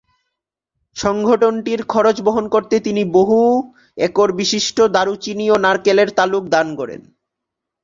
সংগঠনটির 0.95 1.81
খরচ 1.83 2.17
বহন 2.21 2.45
করতে 2.47 2.75
তিনি 2.79 3.01
বহু-একরবিশিষ্ট 3.13 4.77
দারুচিনি 4.91 5.45
ও 5.49 5.55
নারকেলের 5.57 6.09
তালুক 6.17 6.43
দান 6.47 6.67
করেন। 6.75 7.01